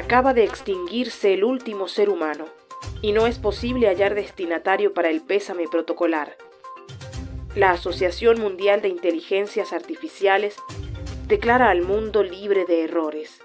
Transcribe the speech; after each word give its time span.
Acaba 0.00 0.32
de 0.32 0.44
extinguirse 0.44 1.34
el 1.34 1.44
último 1.44 1.86
ser 1.86 2.08
humano 2.08 2.46
y 3.02 3.12
no 3.12 3.26
es 3.26 3.38
posible 3.38 3.86
hallar 3.86 4.14
destinatario 4.14 4.94
para 4.94 5.10
el 5.10 5.20
pésame 5.20 5.68
protocolar. 5.70 6.38
La 7.54 7.72
Asociación 7.72 8.40
Mundial 8.40 8.80
de 8.80 8.88
Inteligencias 8.88 9.74
Artificiales 9.74 10.56
declara 11.28 11.68
al 11.68 11.82
mundo 11.82 12.22
libre 12.22 12.64
de 12.64 12.84
errores. 12.84 13.42